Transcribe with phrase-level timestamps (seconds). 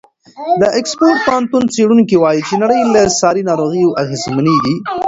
[0.61, 4.75] د اکسفورډ پوهنتون څېړونکي وایي چې نړۍ له ساري ناروغیو اغېزمنېږي.